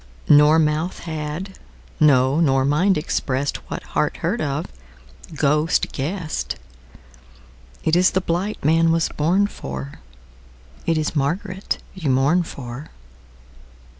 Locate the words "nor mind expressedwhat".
2.39-3.83